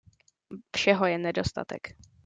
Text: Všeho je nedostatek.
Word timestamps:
Všeho 0.75 1.05
je 1.05 1.17
nedostatek. 1.17 1.83